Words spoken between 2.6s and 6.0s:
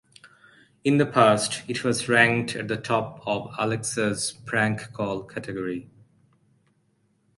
the top of Alexa's "Prank Call" category.